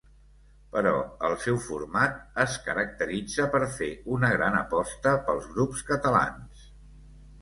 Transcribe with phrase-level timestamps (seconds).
[0.75, 0.93] Però
[1.27, 2.15] el seu format
[2.45, 6.69] es caracteritza per fer una gran aposta pels grups catalans.